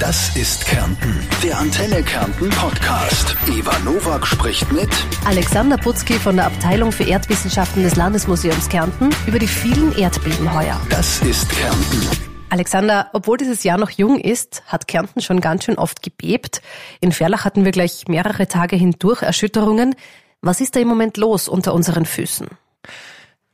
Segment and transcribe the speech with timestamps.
[0.00, 3.36] Das ist Kärnten, der Antenne Kärnten Podcast.
[3.46, 4.88] Eva Nowak spricht mit
[5.24, 10.80] Alexander Putzki von der Abteilung für Erdwissenschaften des Landesmuseums Kärnten über die vielen Erdbeben heuer.
[10.90, 12.08] Das ist Kärnten.
[12.50, 16.60] Alexander, obwohl dieses Jahr noch jung ist, hat Kärnten schon ganz schön oft gebebt.
[17.00, 19.94] In Ferlach hatten wir gleich mehrere Tage hindurch Erschütterungen.
[20.40, 22.48] Was ist da im Moment los unter unseren Füßen?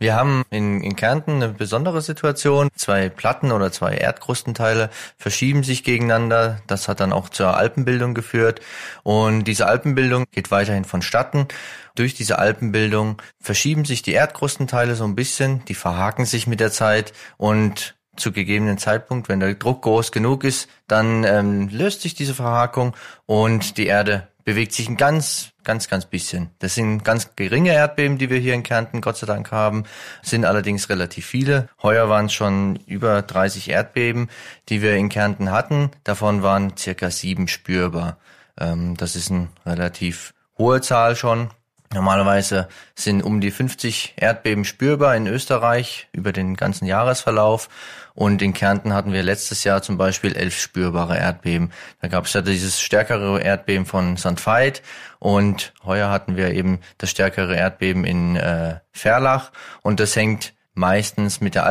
[0.01, 2.71] Wir haben in, in Kärnten eine besondere Situation.
[2.75, 4.89] Zwei Platten oder zwei Erdkrustenteile
[5.19, 6.63] verschieben sich gegeneinander.
[6.67, 8.61] Das hat dann auch zur Alpenbildung geführt.
[9.03, 11.49] Und diese Alpenbildung geht weiterhin vonstatten.
[11.97, 15.67] Durch diese Alpenbildung verschieben sich die Erdkrustenteile so ein bisschen.
[15.67, 20.45] Die verhaken sich mit der Zeit und zu gegebenen Zeitpunkt, wenn der Druck groß genug
[20.45, 22.95] ist, dann ähm, löst sich diese Verhakung
[23.27, 26.51] und die Erde bewegt sich ein ganz, ganz, ganz bisschen.
[26.59, 29.85] Das sind ganz geringe Erdbeben, die wir hier in Kärnten Gott sei Dank haben,
[30.23, 31.69] sind allerdings relativ viele.
[31.83, 34.29] Heuer waren es schon über 30 Erdbeben,
[34.69, 35.91] die wir in Kärnten hatten.
[36.05, 38.19] Davon waren circa sieben spürbar.
[38.59, 41.51] Ähm, das ist eine relativ hohe Zahl schon.
[41.93, 47.69] Normalerweise sind um die 50 Erdbeben spürbar in Österreich über den ganzen Jahresverlauf.
[48.15, 51.73] Und in Kärnten hatten wir letztes Jahr zum Beispiel elf spürbare Erdbeben.
[52.01, 54.45] Da gab es ja dieses stärkere Erdbeben von St.
[54.47, 54.83] Veit
[55.19, 59.51] und heuer hatten wir eben das stärkere Erdbeben in äh, Ferlach.
[59.83, 61.67] Und das hängt meistens mit der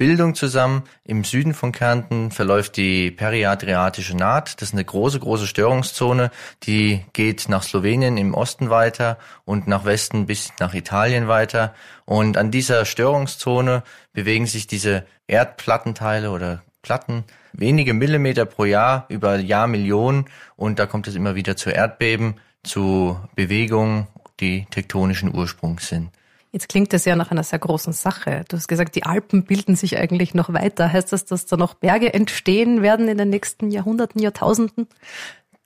[0.00, 0.84] Alpenbildung zusammen.
[1.04, 4.54] Im Süden von Kärnten verläuft die periadriatische Naht.
[4.62, 6.30] Das ist eine große, große Störungszone.
[6.62, 11.74] Die geht nach Slowenien im Osten weiter und nach Westen bis nach Italien weiter.
[12.06, 13.82] Und an dieser Störungszone
[14.14, 20.30] bewegen sich diese Erdplattenteile oder Platten wenige Millimeter pro Jahr über Jahrmillionen.
[20.56, 24.06] Und da kommt es immer wieder zu Erdbeben, zu Bewegungen,
[24.40, 26.08] die tektonischen Ursprungs sind.
[26.52, 28.44] Jetzt klingt das ja nach einer sehr großen Sache.
[28.48, 30.92] Du hast gesagt, die Alpen bilden sich eigentlich noch weiter.
[30.92, 34.88] Heißt das, dass da noch Berge entstehen werden in den nächsten Jahrhunderten, Jahrtausenden?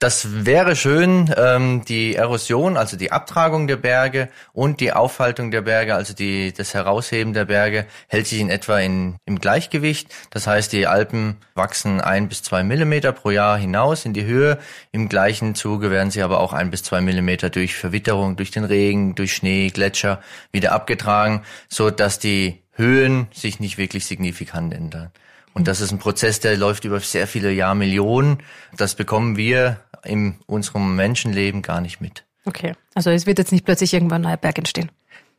[0.01, 5.63] Das wäre schön, ähm, die Erosion, also die Abtragung der Berge und die Aufhaltung der
[5.63, 10.13] Berge, also die, das Herausheben der Berge, hält sich in etwa in, im Gleichgewicht.
[10.31, 14.59] Das heißt, die Alpen wachsen ein bis zwei Millimeter pro Jahr hinaus in die Höhe.
[14.91, 18.65] Im gleichen Zuge werden sie aber auch ein bis zwei Millimeter durch Verwitterung, durch den
[18.65, 25.13] Regen, durch Schnee, Gletscher wieder abgetragen, so dass die Höhen sich nicht wirklich signifikant ändern.
[25.55, 28.39] Und das ist ein Prozess, der läuft über sehr viele Jahrmillionen.
[28.77, 32.25] Das bekommen wir in unserem Menschenleben gar nicht mit.
[32.45, 34.91] Okay, also es wird jetzt nicht plötzlich irgendwann ein neuer Berg entstehen.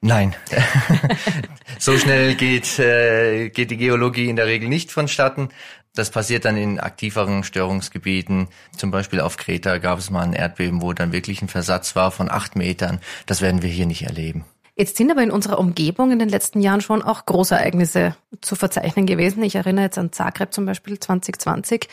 [0.01, 0.35] Nein,
[1.79, 5.49] so schnell geht, äh, geht die Geologie in der Regel nicht vonstatten.
[5.93, 8.49] Das passiert dann in aktiveren Störungsgebieten.
[8.75, 12.11] Zum Beispiel auf Kreta gab es mal ein Erdbeben, wo dann wirklich ein Versatz war
[12.11, 12.99] von acht Metern.
[13.25, 14.45] Das werden wir hier nicht erleben.
[14.75, 19.05] Jetzt sind aber in unserer Umgebung in den letzten Jahren schon auch Großereignisse zu verzeichnen
[19.05, 19.41] gewesen.
[19.43, 21.87] Ich erinnere jetzt an Zagreb zum Beispiel 2020.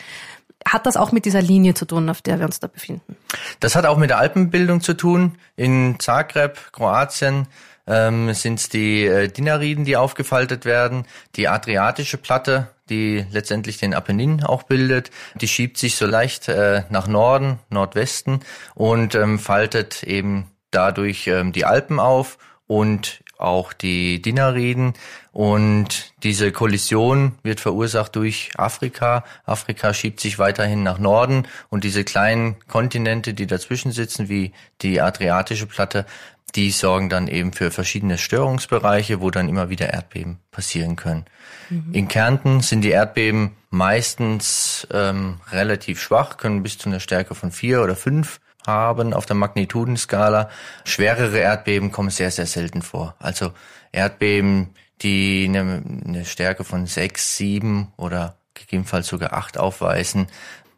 [0.67, 3.15] Hat das auch mit dieser Linie zu tun, auf der wir uns da befinden?
[3.61, 5.37] Das hat auch mit der Alpenbildung zu tun.
[5.55, 7.47] In Zagreb, Kroatien,
[7.87, 11.05] ähm, sind es die äh, Dinariden, die aufgefaltet werden.
[11.35, 16.83] Die Adriatische Platte, die letztendlich den Apennin auch bildet, die schiebt sich so leicht äh,
[16.89, 18.41] nach Norden, Nordwesten
[18.75, 22.37] und ähm, faltet eben dadurch ähm, die Alpen auf
[22.73, 24.93] und auch die Dinariden.
[25.31, 29.23] Und diese Kollision wird verursacht durch Afrika.
[29.45, 35.01] Afrika schiebt sich weiterhin nach Norden und diese kleinen Kontinente, die dazwischen sitzen, wie die
[35.01, 36.07] Adriatische Platte,
[36.55, 41.25] die sorgen dann eben für verschiedene Störungsbereiche, wo dann immer wieder Erdbeben passieren können.
[41.69, 41.93] Mhm.
[41.93, 47.51] In Kärnten sind die Erdbeben meistens ähm, relativ schwach, können bis zu einer Stärke von
[47.51, 50.49] vier oder fünf haben auf der Magnitudenskala.
[50.85, 53.15] Schwerere Erdbeben kommen sehr, sehr selten vor.
[53.19, 53.51] Also
[53.91, 60.27] Erdbeben, die eine, eine Stärke von sechs, sieben oder gegebenenfalls sogar acht aufweisen,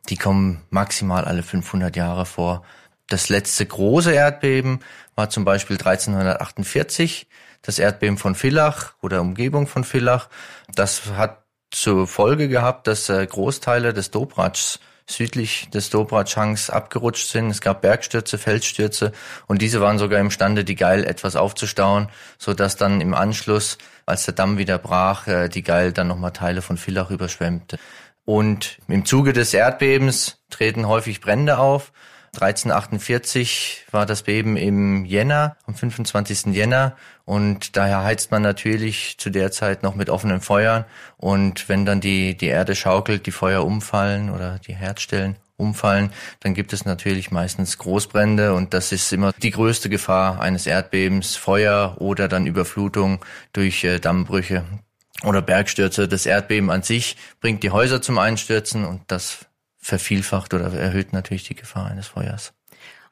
[0.09, 2.63] die kommen maximal alle 500 Jahre vor.
[3.07, 4.79] Das letzte große Erdbeben
[5.16, 7.28] war zum Beispiel 1348,
[7.62, 10.29] das Erdbeben von Villach oder Umgebung von Villach.
[10.73, 17.49] Das hat zur Folge gehabt, dass äh, Großteile des Dobratschs südlich des Dobratschanks abgerutscht sind.
[17.49, 19.11] Es gab Bergstürze, Felsstürze
[19.47, 24.25] und diese waren sogar imstande, die Geil etwas aufzustauen, so dass dann im Anschluss, als
[24.25, 27.78] der Damm wieder brach, äh, die Geil dann nochmal Teile von Villach überschwemmte.
[28.25, 31.91] Und im Zuge des Erdbebens treten häufig Brände auf.
[32.41, 36.53] 1348 war das Beben im Jänner, am 25.
[36.53, 36.96] Jänner.
[37.26, 40.85] Und daher heizt man natürlich zu der Zeit noch mit offenen Feuern.
[41.17, 46.11] Und wenn dann die, die Erde schaukelt, die Feuer umfallen oder die Herdstellen umfallen,
[46.41, 51.35] dann gibt es natürlich meistens Großbrände und das ist immer die größte Gefahr eines Erdbebens,
[51.35, 53.23] Feuer oder dann Überflutung
[53.53, 54.66] durch äh, Dammbrüche
[55.23, 56.08] oder Bergstürze.
[56.08, 59.46] Das Erdbeben an sich bringt die Häuser zum Einstürzen und das
[59.85, 62.53] vervielfacht oder erhöht natürlich die Gefahr eines Feuers.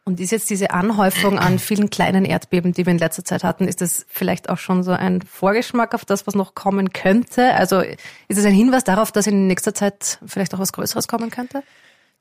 [0.05, 3.67] Und ist jetzt diese Anhäufung an vielen kleinen Erdbeben, die wir in letzter Zeit hatten,
[3.67, 7.53] ist das vielleicht auch schon so ein Vorgeschmack auf das, was noch kommen könnte?
[7.53, 11.29] Also ist es ein Hinweis darauf, dass in nächster Zeit vielleicht auch was Größeres kommen
[11.29, 11.63] könnte?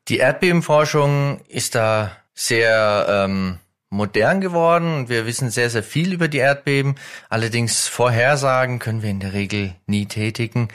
[0.08, 3.58] Die Erdbebenforschung ist da sehr ähm,
[3.88, 6.94] modern geworden und wir wissen sehr, sehr viel über die Erdbeben.
[7.31, 10.69] Allerdings Vorhersagen können wir in der Regel nie tätigen.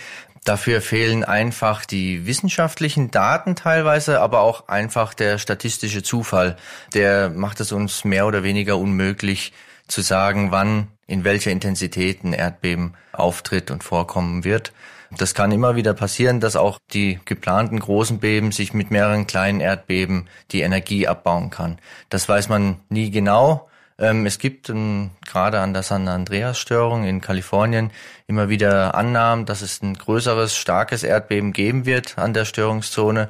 [0.48, 6.56] Dafür fehlen einfach die wissenschaftlichen Daten teilweise, aber auch einfach der statistische Zufall.
[6.94, 9.52] Der macht es uns mehr oder weniger unmöglich
[9.90, 14.72] zu sagen, wann in welcher Intensität ein Erdbeben auftritt und vorkommen wird.
[15.18, 19.60] Das kann immer wieder passieren, dass auch die geplanten großen Beben sich mit mehreren kleinen
[19.60, 21.78] Erdbeben die Energie abbauen kann.
[22.08, 23.67] Das weiß man nie genau.
[24.00, 27.92] Ähm, es gibt gerade an der San Andreas-Störung in Kalifornien
[28.28, 33.30] immer wieder Annahmen, dass es ein größeres, starkes Erdbeben geben wird an der Störungszone.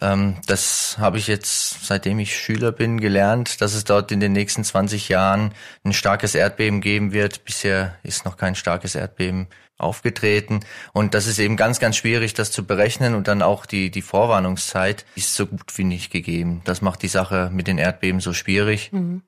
[0.00, 4.32] Ähm, das habe ich jetzt, seitdem ich Schüler bin, gelernt, dass es dort in den
[4.32, 5.52] nächsten 20 Jahren
[5.84, 7.44] ein starkes Erdbeben geben wird.
[7.44, 10.60] Bisher ist noch kein starkes Erdbeben aufgetreten.
[10.92, 13.14] Und das ist eben ganz, ganz schwierig, das zu berechnen.
[13.14, 16.62] Und dann auch die, die Vorwarnungszeit ist so gut wie nicht gegeben.
[16.64, 18.92] Das macht die Sache mit den Erdbeben so schwierig.
[18.92, 19.22] Mhm.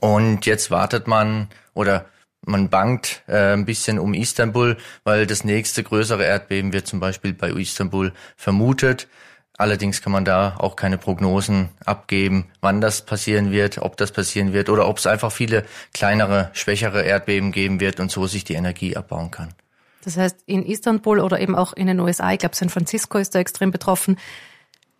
[0.00, 2.06] Und jetzt wartet man oder
[2.42, 7.34] man bangt äh, ein bisschen um Istanbul, weil das nächste größere Erdbeben wird zum Beispiel
[7.34, 9.08] bei Istanbul vermutet.
[9.58, 14.52] Allerdings kann man da auch keine Prognosen abgeben, wann das passieren wird, ob das passieren
[14.52, 18.54] wird oder ob es einfach viele kleinere, schwächere Erdbeben geben wird und so sich die
[18.54, 19.52] Energie abbauen kann.
[20.04, 23.34] Das heißt, in Istanbul oder eben auch in den USA, ich glaube San Francisco ist
[23.34, 24.16] da extrem betroffen,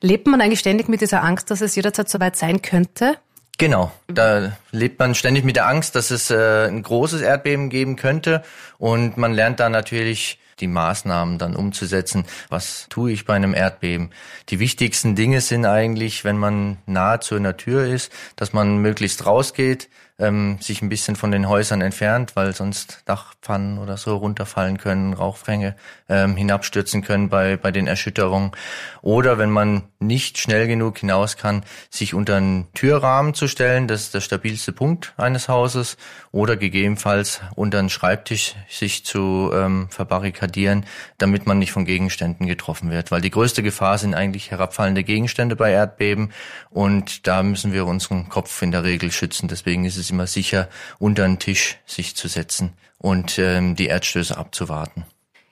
[0.01, 3.17] lebt man eigentlich ständig mit dieser Angst, dass es jederzeit soweit sein könnte?
[3.59, 7.97] Genau, da lebt man ständig mit der Angst, dass es äh, ein großes Erdbeben geben
[7.97, 8.45] könnte
[8.79, 12.25] und man lernt da natürlich die Maßnahmen dann umzusetzen.
[12.49, 14.11] Was tue ich bei einem Erdbeben?
[14.49, 19.27] Die wichtigsten Dinge sind eigentlich, wenn man nahe zu einer Tür ist, dass man möglichst
[19.27, 19.89] rausgeht,
[20.19, 25.13] ähm, sich ein bisschen von den Häusern entfernt, weil sonst Dachpfannen oder so runterfallen können,
[25.13, 25.77] Rauchfänge
[26.09, 28.53] ähm, hinabstürzen können bei, bei den Erschütterungen.
[29.01, 34.03] Oder wenn man nicht schnell genug hinaus kann, sich unter einen Türrahmen zu stellen, das
[34.03, 35.97] ist der stabilste Punkt eines Hauses,
[36.33, 40.85] oder gegebenenfalls unter einen Schreibtisch sich zu ähm, verbarrikadieren,
[41.17, 43.11] damit man nicht von Gegenständen getroffen wird.
[43.11, 46.33] Weil die größte Gefahr sind eigentlich herabfallende Gegenstände bei Erdbeben
[46.71, 49.49] und da müssen wir unseren Kopf in der Regel schützen.
[49.49, 50.69] Deswegen ist es es immer sicher,
[50.99, 55.05] unter den Tisch sich zu setzen und ähm, die Erdstöße abzuwarten.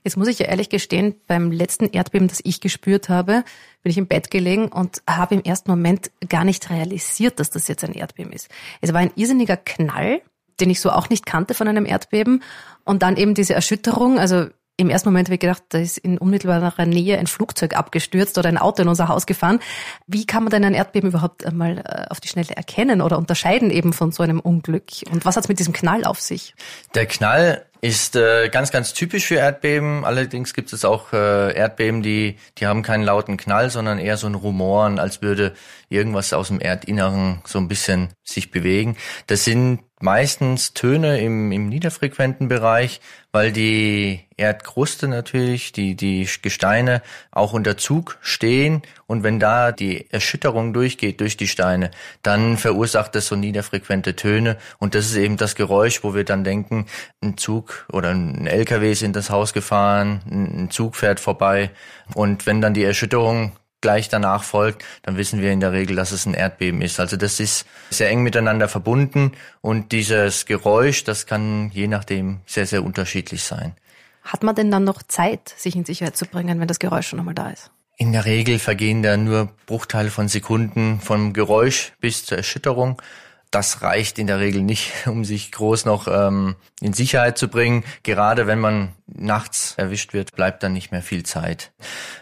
[0.02, 3.42] Jetzt muss ich ja ehrlich gestehen, beim letzten Erdbeben, das ich gespürt habe,
[3.82, 7.66] bin ich im Bett gelegen und habe im ersten Moment gar nicht realisiert, dass das
[7.66, 8.48] jetzt ein Erdbeben ist.
[8.80, 10.22] Es war ein irrsinniger Knall,
[10.60, 12.44] den ich so auch nicht kannte von einem Erdbeben.
[12.84, 14.46] Und dann eben diese Erschütterung, also
[14.78, 18.48] im ersten Moment habe ich gedacht, da ist in unmittelbarer Nähe ein Flugzeug abgestürzt oder
[18.48, 19.60] ein Auto in unser Haus gefahren.
[20.06, 23.70] Wie kann man denn ein Erdbeben überhaupt einmal äh, auf die Schnelle erkennen oder unterscheiden
[23.70, 24.84] eben von so einem Unglück?
[25.10, 26.54] Und was hat es mit diesem Knall auf sich?
[26.94, 30.04] Der Knall ist äh, ganz, ganz typisch für Erdbeben.
[30.04, 34.26] Allerdings gibt es auch äh, Erdbeben, die, die haben keinen lauten Knall, sondern eher so
[34.26, 35.54] ein Rumoren, als würde
[35.88, 38.96] irgendwas aus dem Erdinneren so ein bisschen sich bewegen.
[39.26, 43.00] Das sind meistens Töne im, im niederfrequenten Bereich,
[43.32, 48.82] weil die Erdkruste natürlich, die, die Gesteine auch unter Zug stehen.
[49.06, 51.90] Und wenn da die Erschütterung durchgeht durch die Steine,
[52.22, 54.58] dann verursacht das so niederfrequente Töne.
[54.78, 56.86] Und das ist eben das Geräusch, wo wir dann denken,
[57.22, 61.70] ein Zug oder ein LKW ist in das Haus gefahren, ein Zug fährt vorbei.
[62.14, 63.52] Und wenn dann die Erschütterung
[63.86, 66.98] gleich danach folgt, dann wissen wir in der Regel, dass es ein Erdbeben ist.
[66.98, 72.66] Also das ist sehr eng miteinander verbunden und dieses Geräusch, das kann je nachdem sehr,
[72.66, 73.76] sehr unterschiedlich sein.
[74.24, 77.20] Hat man denn dann noch Zeit, sich in Sicherheit zu bringen, wenn das Geräusch schon
[77.20, 77.70] einmal da ist?
[77.96, 83.00] In der Regel vergehen da nur Bruchteile von Sekunden vom Geräusch bis zur Erschütterung
[83.50, 87.84] das reicht in der Regel nicht, um sich groß noch ähm, in Sicherheit zu bringen.
[88.02, 91.72] Gerade wenn man nachts erwischt wird, bleibt dann nicht mehr viel Zeit.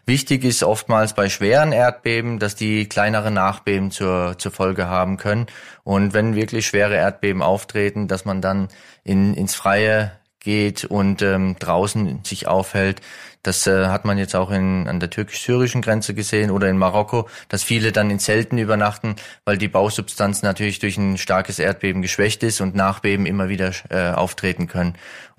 [0.06, 5.46] Wichtig ist oftmals bei schweren Erdbeben, dass die kleinere Nachbeben zur, zur Folge haben können.
[5.82, 8.68] Und wenn wirklich schwere Erdbeben auftreten, dass man dann
[9.02, 10.12] in, ins Freie
[10.44, 13.00] geht und ähm, draußen sich aufhält.
[13.44, 17.28] Das äh, hat man jetzt auch in, an der türkisch-syrischen Grenze gesehen oder in Marokko,
[17.48, 22.42] dass viele dann in Zelten übernachten, weil die Bausubstanz natürlich durch ein starkes Erdbeben geschwächt
[22.42, 24.94] ist und Nachbeben immer wieder äh, auftreten können.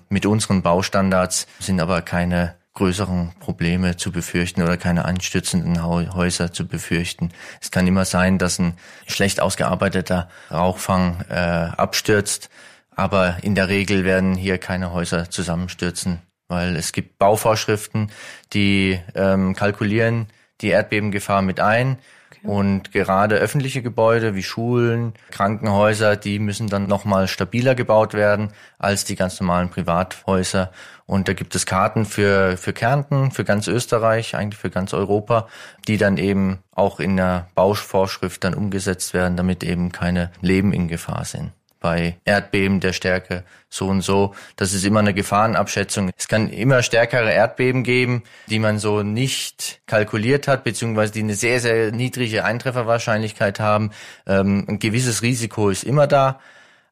[0.08, 6.66] Mit unseren Baustandards sind aber keine größeren Probleme zu befürchten oder keine anstürzenden Häuser zu
[6.66, 7.30] befürchten.
[7.60, 8.74] Es kann immer sein, dass ein
[9.06, 12.50] schlecht ausgearbeiteter Rauchfang äh, abstürzt
[12.96, 18.10] aber in der Regel werden hier keine Häuser zusammenstürzen, weil es gibt Bauvorschriften,
[18.52, 20.28] die ähm, kalkulieren
[20.60, 21.98] die Erdbebengefahr mit ein.
[22.42, 29.04] Und gerade öffentliche Gebäude wie Schulen, Krankenhäuser, die müssen dann nochmal stabiler gebaut werden als
[29.04, 30.70] die ganz normalen Privathäuser.
[31.06, 35.48] Und da gibt es Karten für, für Kärnten, für ganz Österreich, eigentlich für ganz Europa,
[35.88, 40.86] die dann eben auch in der Bauvorschrift dann umgesetzt werden, damit eben keine Leben in
[40.86, 44.34] Gefahr sind bei Erdbeben der Stärke so und so.
[44.56, 46.10] Das ist immer eine Gefahrenabschätzung.
[46.16, 51.34] Es kann immer stärkere Erdbeben geben, die man so nicht kalkuliert hat, beziehungsweise die eine
[51.34, 53.90] sehr, sehr niedrige Eintrefferwahrscheinlichkeit haben.
[54.26, 56.40] Ähm, ein gewisses Risiko ist immer da.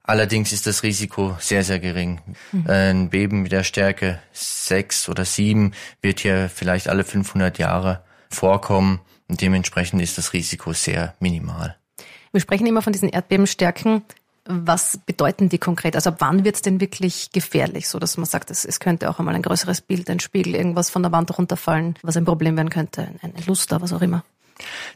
[0.07, 2.21] Allerdings ist das Risiko sehr, sehr gering.
[2.53, 2.64] Mhm.
[2.69, 5.73] Ein Beben mit der Stärke sechs oder sieben
[6.03, 11.76] wird hier vielleicht alle 500 Jahre vorkommen und dementsprechend ist das Risiko sehr minimal.
[12.33, 14.03] Wir sprechen immer von diesen Erdbebenstärken.
[14.46, 15.94] Was bedeuten die konkret?
[15.94, 19.08] Also ab wann wird es denn wirklich gefährlich, so dass man sagt, es, es könnte
[19.08, 22.56] auch einmal ein größeres Bild, ein Spiegel, irgendwas von der Wand runterfallen, was ein Problem
[22.56, 24.22] werden könnte, ein Luster, was auch immer?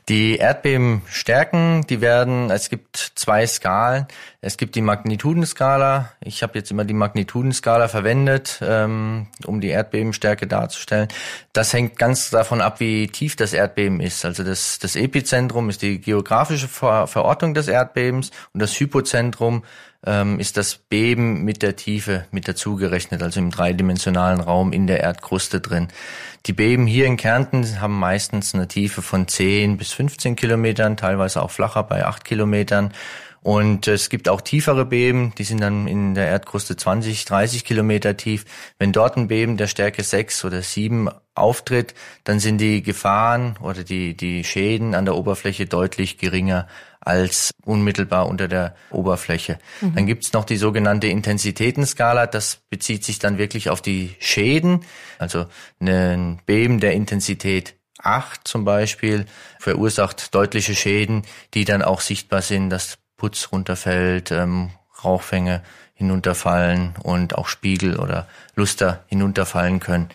[0.09, 4.07] Die Erdbebenstärken, die werden, es gibt zwei Skalen.
[4.41, 6.13] Es gibt die Magnitudenskala.
[6.21, 11.09] Ich habe jetzt immer die Magnitudenskala verwendet, ähm, um die Erdbebenstärke darzustellen.
[11.53, 14.25] Das hängt ganz davon ab, wie tief das Erdbeben ist.
[14.25, 19.65] Also das, das Epizentrum ist die geografische Ver Verortung des Erdbebens und das Hypozentrum
[20.07, 24.87] ähm, ist das Beben mit der Tiefe mit dazu gerechnet, also im dreidimensionalen Raum in
[24.87, 25.89] der Erdkruste drin.
[26.47, 31.43] Die Beben hier in Kärnten haben meistens eine Tiefe von 10 bis 15 Kilometern, teilweise
[31.43, 32.93] auch flacher bei 8 Kilometern.
[33.43, 38.17] Und es gibt auch tiefere Beben, die sind dann in der Erdkruste 20, 30 Kilometer
[38.17, 38.45] tief.
[38.79, 43.85] Wenn dort ein Beben der Stärke 6 oder 7 auftritt, dann sind die Gefahren oder
[43.85, 46.67] die, die Schäden an der Oberfläche deutlich geringer
[47.01, 49.59] als unmittelbar unter der Oberfläche.
[49.81, 49.95] Mhm.
[49.95, 52.27] Dann gibt's noch die sogenannte Intensitätenskala.
[52.27, 54.85] Das bezieht sich dann wirklich auf die Schäden.
[55.19, 55.47] Also
[55.81, 59.27] ein Beben der Intensität 8 zum Beispiel
[59.59, 61.23] verursacht deutliche Schäden,
[61.55, 64.71] die dann auch sichtbar sind, dass Putz runterfällt, ähm,
[65.05, 65.63] Rauchfänge
[65.95, 70.09] hinunterfallen und auch Spiegel oder Luster hinunterfallen können.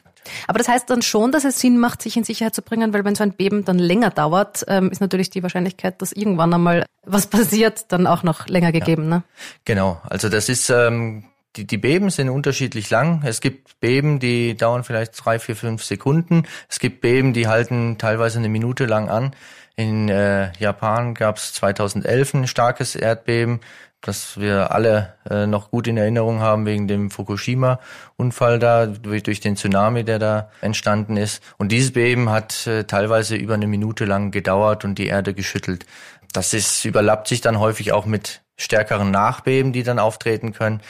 [0.48, 3.03] Aber das heißt dann schon, dass es Sinn macht, sich in Sicherheit zu bringen, weil
[3.05, 6.86] wenn so ein Beben dann länger dauert, ähm, ist natürlich die Wahrscheinlichkeit, dass irgendwann einmal
[7.05, 9.03] was passiert, dann auch noch länger gegeben.
[9.03, 9.10] Ja.
[9.17, 9.24] Ne?
[9.65, 13.22] Genau, also das ist ähm, die, die Beben sind unterschiedlich lang.
[13.25, 16.43] Es gibt Beben, die dauern vielleicht drei, vier, fünf Sekunden.
[16.69, 19.36] Es gibt Beben, die halten teilweise eine Minute lang an.
[19.75, 23.60] In äh, Japan gab es 2011 ein starkes Erdbeben
[24.03, 29.39] das wir alle äh, noch gut in Erinnerung haben wegen dem Fukushima-Unfall da, durch, durch,
[29.39, 31.42] den Tsunami, der da entstanden ist.
[31.58, 35.86] Und dieses Beben hat äh, teilweise über eine Minute lang gedauert und die Erde geschüttelt.
[36.34, 40.82] Das ist, überlappt sich dann häufig auch mit stärkeren Nachbeben, die dann auftreten können.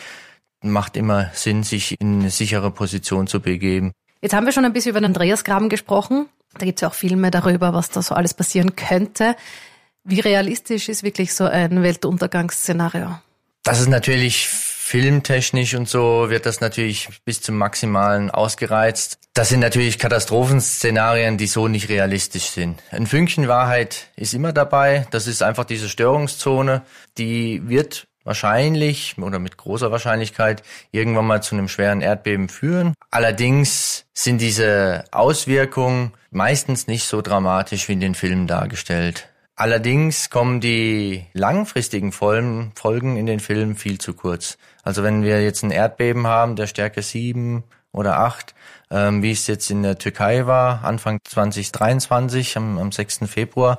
[0.64, 3.92] Macht immer Sinn, sich in eine sichere Position zu begeben.
[4.22, 6.28] Jetzt haben wir schon ein bisschen über den Andreasgraben gesprochen.
[6.58, 9.36] Da gibt es ja auch Filme darüber, was da so alles passieren könnte.
[10.04, 13.18] Wie realistisch ist wirklich so ein Weltuntergangsszenario?
[13.64, 19.18] Das ist natürlich filmtechnisch und so wird das natürlich bis zum Maximalen ausgereizt.
[19.34, 22.84] Das sind natürlich Katastrophenszenarien, die so nicht realistisch sind.
[22.92, 25.08] Ein Fünkchen Wahrheit ist immer dabei.
[25.12, 26.84] Das ist einfach diese Störungszone.
[27.18, 32.94] Die wird wahrscheinlich oder mit großer Wahrscheinlichkeit irgendwann mal zu einem schweren Erdbeben führen.
[33.12, 39.30] Allerdings sind diese Auswirkungen meistens nicht so dramatisch wie in den Filmen dargestellt.
[39.56, 44.58] Allerdings kommen die langfristigen Folgen in den Filmen viel zu kurz.
[44.82, 48.56] Also wenn wir jetzt ein Erdbeben haben, der Stärke 7 oder 8,
[48.90, 53.20] ähm, wie es jetzt in der Türkei war, Anfang 2023, am, am 6.
[53.28, 53.78] Februar,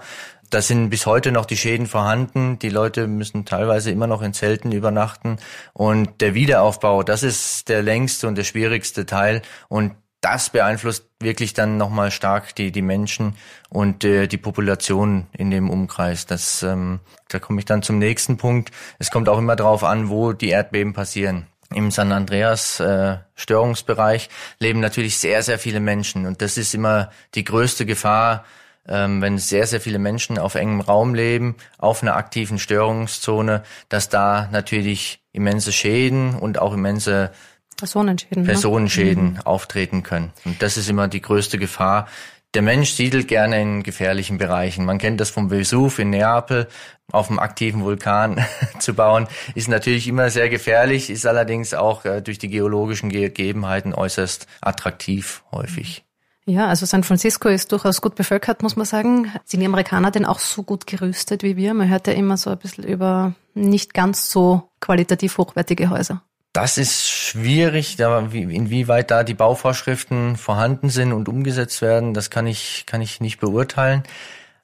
[0.55, 2.61] da sind bis heute noch die Schäden vorhanden.
[2.61, 5.39] Die Leute müssen teilweise immer noch in Zelten übernachten.
[5.73, 9.43] Und der Wiederaufbau, das ist der längste und der schwierigste Teil.
[9.69, 13.35] Und das beeinflusst wirklich dann nochmal stark die, die Menschen
[13.69, 16.25] und äh, die Population in dem Umkreis.
[16.27, 18.71] Das, ähm, da komme ich dann zum nächsten Punkt.
[19.01, 21.49] Es kommt auch immer darauf an, wo die Erdbeben passieren.
[21.75, 24.31] Im San Andreas äh, Störungsbereich
[24.61, 28.45] leben natürlich sehr, sehr viele Menschen und das ist immer die größte Gefahr,
[28.89, 34.09] ähm, wenn sehr, sehr viele Menschen auf engem Raum leben, auf einer aktiven Störungszone, dass
[34.09, 37.31] da natürlich immense Schäden und auch immense
[37.77, 39.47] Personenschäden, Personenschäden ne?
[39.47, 40.33] auftreten können.
[40.45, 42.07] Und das ist immer die größte Gefahr.
[42.55, 44.85] Der Mensch siedelt gerne in gefährlichen Bereichen.
[44.85, 46.69] Man kennt das vom Vesuv in Neapel.
[47.11, 48.47] Auf einem aktiven Vulkan
[48.79, 53.93] zu bauen, ist natürlich immer sehr gefährlich, ist allerdings auch äh, durch die geologischen Gegebenheiten
[53.93, 56.05] äußerst attraktiv häufig.
[56.47, 59.33] Ja, also San Francisco ist durchaus gut bevölkert, muss man sagen.
[59.45, 61.73] Sind die Amerikaner denn auch so gut gerüstet wie wir?
[61.73, 66.23] Man hört ja immer so ein bisschen über nicht ganz so qualitativ hochwertige Häuser.
[66.53, 72.85] Das ist schwierig, inwieweit da die Bauvorschriften vorhanden sind und umgesetzt werden, das kann ich,
[72.87, 74.05] kann ich nicht beurteilen.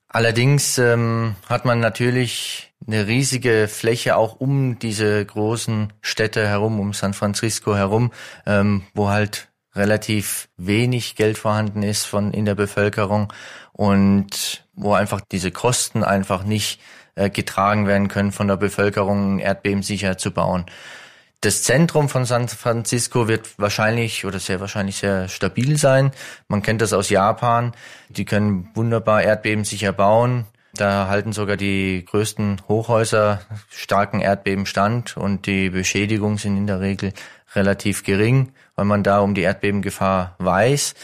[0.06, 6.92] Allerdings ähm, hat man natürlich eine riesige Fläche auch um diese großen Städte herum, um
[6.92, 8.12] San Francisco herum,
[8.46, 13.32] ähm, wo halt relativ wenig Geld vorhanden ist von in der Bevölkerung
[13.72, 16.80] und wo einfach diese Kosten einfach nicht
[17.14, 20.66] äh, getragen werden können von der Bevölkerung, erdbebensicher zu bauen.
[21.42, 26.10] Das Zentrum von San Francisco wird wahrscheinlich oder sehr wahrscheinlich sehr stabil sein.
[26.48, 27.72] Man kennt das aus Japan.
[28.10, 30.44] Die können wunderbar erdbebensicher bauen.
[30.74, 36.80] Da halten sogar die größten Hochhäuser starken Erdbeben stand und die Beschädigungen sind in der
[36.80, 37.12] Regel
[37.54, 40.94] relativ gering, weil man da um die Erdbebengefahr weiß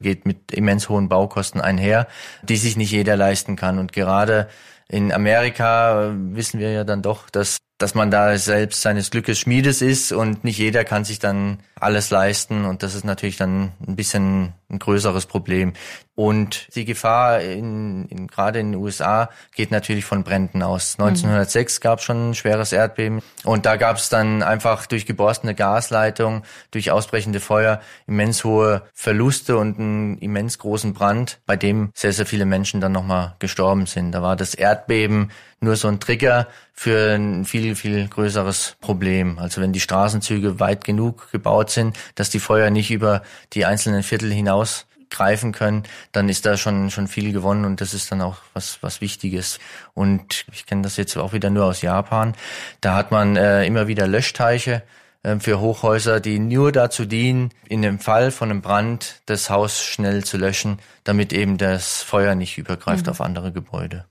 [0.00, 2.08] geht mit immens hohen Baukosten einher,
[2.42, 3.78] die sich nicht jeder leisten kann.
[3.78, 4.48] Und gerade
[4.88, 9.82] in Amerika wissen wir ja dann doch, dass dass man da selbst seines Glückes Schmiedes
[9.82, 13.96] ist und nicht jeder kann sich dann alles leisten und das ist natürlich dann ein
[13.96, 15.74] bisschen ein größeres Problem.
[16.14, 20.96] Und die Gefahr in, in gerade in den USA geht natürlich von Bränden aus.
[20.98, 21.82] 1906 mhm.
[21.82, 26.42] gab es schon ein schweres Erdbeben und da gab es dann einfach durch geborstene Gasleitung,
[26.70, 32.26] durch ausbrechende Feuer immens hohe Verluste und einen immens großen Brand, bei dem sehr, sehr
[32.26, 34.12] viele Menschen dann nochmal gestorben sind.
[34.12, 39.38] Da war das Erdbeben nur so ein Trigger für ein viel, viel größeres Problem.
[39.38, 44.02] Also wenn die Straßenzüge weit genug gebaut sind, dass die Feuer nicht über die einzelnen
[44.02, 48.20] Viertel hinaus greifen können, dann ist da schon schon viel gewonnen und das ist dann
[48.22, 49.58] auch was was Wichtiges.
[49.94, 52.34] Und ich kenne das jetzt auch wieder nur aus Japan.
[52.80, 54.82] Da hat man äh, immer wieder Löschteiche
[55.22, 59.82] äh, für Hochhäuser, die nur dazu dienen, in dem Fall von einem Brand das Haus
[59.82, 63.12] schnell zu löschen, damit eben das Feuer nicht übergreift mhm.
[63.12, 64.06] auf andere Gebäude.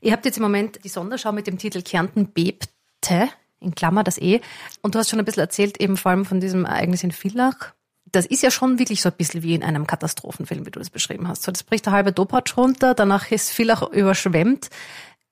[0.00, 3.28] Ihr habt jetzt im Moment die Sonderschau mit dem Titel Kärnten bebte,
[3.60, 4.40] in Klammer das E.
[4.82, 7.72] Und du hast schon ein bisschen erzählt, eben vor allem von diesem Ereignis in Villach.
[8.10, 10.90] Das ist ja schon wirklich so ein bisschen wie in einem Katastrophenfilm, wie du das
[10.90, 11.42] beschrieben hast.
[11.42, 14.70] So, das bricht der halbe Dopatsch runter, danach ist Villach überschwemmt.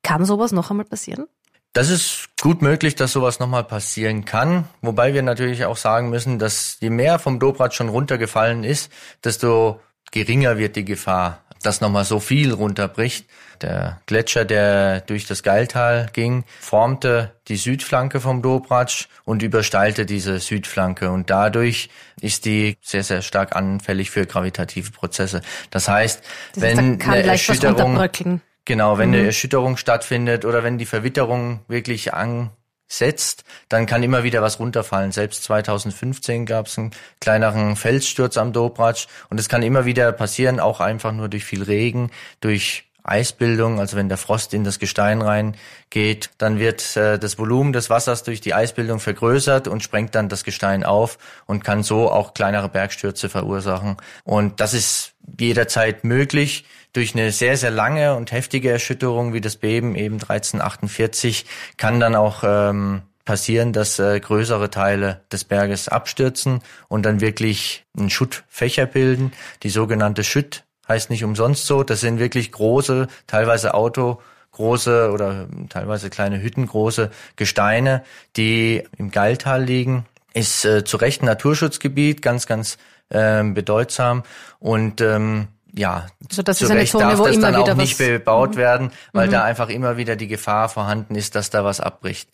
[0.03, 1.27] Kann sowas noch einmal passieren?
[1.73, 4.65] Das ist gut möglich, dass sowas nochmal passieren kann.
[4.81, 8.91] Wobei wir natürlich auch sagen müssen, dass je mehr vom Dobrat schon runtergefallen ist,
[9.23, 13.27] desto geringer wird die Gefahr das nochmal so viel runterbricht.
[13.63, 20.39] Der Gletscher, der durch das Geiltal ging, formte die Südflanke vom Dobratsch und übersteilte diese
[20.41, 21.89] Südflanke und dadurch
[22.21, 25.43] ist die sehr, sehr stark anfällig für gravitative Prozesse.
[25.71, 26.23] Das heißt,
[26.55, 28.09] das heißt wenn eine Erschütterung,
[28.65, 29.15] genau, wenn mhm.
[29.17, 32.51] eine Erschütterung stattfindet oder wenn die Verwitterung wirklich an
[32.89, 35.13] setzt, dann kann immer wieder was runterfallen.
[35.13, 40.61] Selbst 2015 gab es einen kleineren Felssturz am Dobratsch und es kann immer wieder passieren,
[40.61, 45.23] auch einfach nur durch viel Regen, durch Eisbildung, also wenn der Frost in das Gestein
[45.23, 50.29] reingeht, dann wird äh, das Volumen des Wassers durch die Eisbildung vergrößert und sprengt dann
[50.29, 53.97] das Gestein auf und kann so auch kleinere Bergstürze verursachen.
[54.25, 59.57] Und das ist jederzeit möglich durch eine sehr, sehr lange und heftige Erschütterung wie das
[59.57, 61.45] Beben eben 1348
[61.77, 67.85] kann dann auch ähm, passieren, dass äh, größere Teile des Berges abstürzen und dann wirklich
[67.99, 69.33] einen Schuttfächer bilden.
[69.63, 71.83] Die sogenannte Schütt heißt nicht umsonst so.
[71.83, 74.21] Das sind wirklich große, teilweise Auto
[74.57, 78.03] große oder teilweise kleine Hütten, große Gesteine,
[78.37, 80.07] die im Geiltal liegen.
[80.35, 82.79] Ist äh, zu Recht ein Naturschutzgebiet, ganz, ganz
[83.11, 84.23] äh, bedeutsam.
[84.59, 88.57] Und ähm, ja, also das ist eine Zone, darf das dann auch nicht bebaut mhm.
[88.57, 89.33] werden, weil mhm.
[89.33, 92.29] da einfach immer wieder die Gefahr vorhanden ist, dass da was abbricht.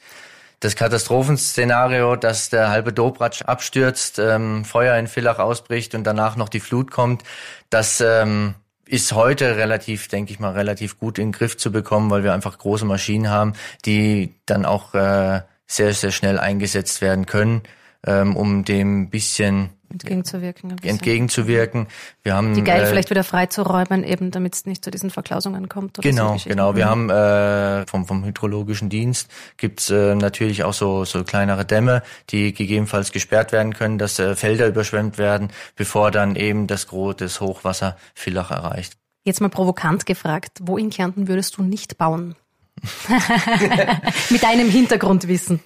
[0.62, 6.48] Das Katastrophenszenario, dass der halbe Dobratsch abstürzt, ähm, Feuer in Villach ausbricht und danach noch
[6.48, 7.24] die Flut kommt,
[7.68, 8.54] das ähm,
[8.86, 12.32] ist heute relativ, denke ich mal, relativ gut in den Griff zu bekommen, weil wir
[12.32, 17.62] einfach große Maschinen haben, die dann auch äh, sehr, sehr schnell eingesetzt werden können,
[18.06, 20.76] ähm, um dem bisschen entgegenzuwirken.
[20.82, 21.86] Entgegenzuwirken.
[22.22, 25.68] Wir haben die Geil äh, vielleicht wieder freizuräumen, eben damit es nicht zu diesen Verklausungen
[25.68, 25.98] kommt.
[26.02, 26.74] genau, so genau.
[26.74, 32.02] Wir haben äh, vom vom hydrologischen Dienst gibt's äh, natürlich auch so so kleinere Dämme,
[32.30, 37.16] die gegebenenfalls gesperrt werden können, dass äh, Felder überschwemmt werden, bevor dann eben das Gros
[37.16, 38.96] des Hochwasser Villach erreicht.
[39.24, 42.34] Jetzt mal provokant gefragt: Wo in Kärnten würdest du nicht bauen?
[44.30, 45.60] Mit deinem Hintergrundwissen.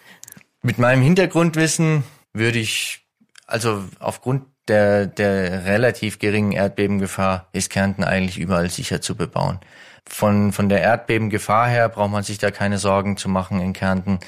[0.62, 3.05] Mit meinem Hintergrundwissen würde ich
[3.46, 9.61] also aufgrund der, der relativ geringen Erdbebengefahr ist Kärnten eigentlich überall sicher zu bebauen.
[10.09, 14.20] Von, von der Erdbebengefahr her braucht man sich da keine Sorgen zu machen in Kärnten.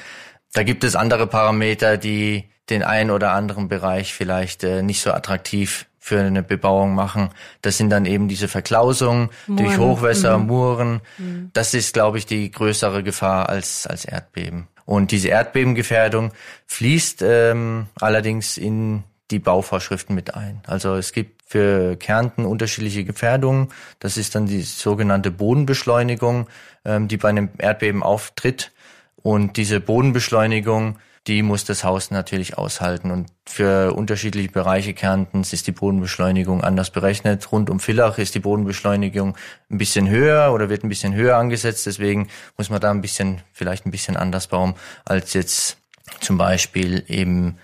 [0.52, 5.12] Da gibt es andere Parameter, die den einen oder anderen Bereich vielleicht äh, nicht so
[5.12, 7.30] attraktiv für eine Bebauung machen.
[7.60, 10.46] Das sind dann eben diese Verklausungen durch Hochwässer, mhm.
[10.46, 11.00] Muren.
[11.18, 11.50] Mhm.
[11.52, 14.68] Das ist, glaube ich, die größere Gefahr als, als Erdbeben.
[14.86, 16.32] Und diese Erdbebengefährdung
[16.66, 20.62] fließt ähm, allerdings in die Bauvorschriften mit ein.
[20.66, 23.68] Also es gibt für Kärnten unterschiedliche Gefährdungen.
[24.00, 26.48] Das ist dann die sogenannte Bodenbeschleunigung,
[26.84, 28.72] ähm, die bei einem Erdbeben auftritt.
[29.16, 33.10] Und diese Bodenbeschleunigung, die muss das Haus natürlich aushalten.
[33.10, 37.50] Und für unterschiedliche Bereiche Kärntens ist die Bodenbeschleunigung anders berechnet.
[37.52, 39.36] Rund um Villach ist die Bodenbeschleunigung
[39.70, 41.86] ein bisschen höher oder wird ein bisschen höher angesetzt.
[41.86, 45.78] Deswegen muss man da ein bisschen, vielleicht ein bisschen anders bauen als jetzt
[46.20, 47.58] zum Beispiel eben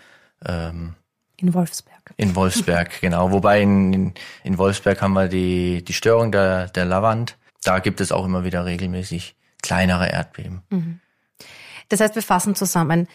[0.46, 0.94] ähm,
[1.36, 2.14] in Wolfsberg.
[2.16, 3.32] In Wolfsberg, genau.
[3.32, 7.36] Wobei in, in, Wolfsberg haben wir die, die Störung der, der Lavand.
[7.62, 10.62] Da gibt es auch immer wieder regelmäßig kleinere Erdbeben.
[10.70, 11.00] Mhm.
[11.88, 13.08] Das heißt, wir fassen zusammen.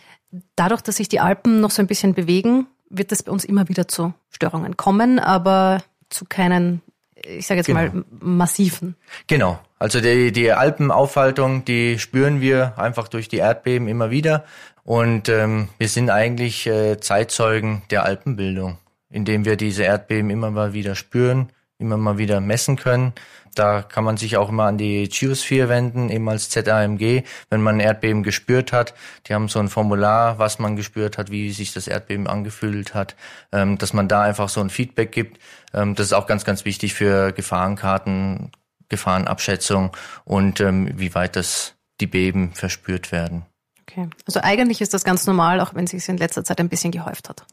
[0.55, 3.69] Dadurch, dass sich die Alpen noch so ein bisschen bewegen, wird es bei uns immer
[3.69, 6.81] wieder zu Störungen kommen, aber zu keinen,
[7.15, 7.79] ich sage jetzt genau.
[7.79, 8.95] mal, massiven.
[9.27, 9.59] Genau.
[9.77, 14.45] Also die, die Alpenaufhaltung, die spüren wir einfach durch die Erdbeben immer wieder.
[14.89, 18.79] Und ähm, wir sind eigentlich äh, Zeitzeugen der Alpenbildung,
[19.11, 23.13] indem wir diese Erdbeben immer mal wieder spüren, immer mal wieder messen können.
[23.53, 27.21] Da kann man sich auch immer an die Geosphere wenden, eben als ZAMG,
[27.51, 28.95] wenn man ein Erdbeben gespürt hat.
[29.27, 33.15] Die haben so ein Formular, was man gespürt hat, wie sich das Erdbeben angefühlt hat,
[33.51, 35.37] ähm, dass man da einfach so ein Feedback gibt.
[35.71, 38.51] Ähm, das ist auch ganz, ganz wichtig für Gefahrenkarten,
[38.89, 43.45] Gefahrenabschätzung und ähm, wie weit das die Beben verspürt werden.
[43.89, 44.07] Okay.
[44.27, 46.91] Also eigentlich ist das ganz normal, auch wenn es sich in letzter Zeit ein bisschen
[46.91, 47.43] gehäuft hat.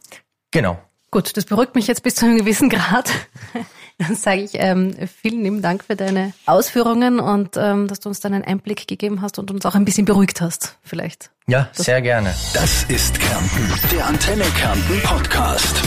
[0.51, 0.79] Genau.
[1.11, 3.11] Gut, das beruhigt mich jetzt bis zu einem gewissen Grad.
[3.99, 8.21] Dann sage ich ähm, vielen lieben Dank für deine Ausführungen und ähm, dass du uns
[8.21, 11.31] dann einen Einblick gegeben hast und uns auch ein bisschen beruhigt hast, vielleicht.
[11.47, 12.35] Ja, sehr gerne.
[12.53, 15.81] Das ist Kärnten, der Antenne Kärnten Podcast.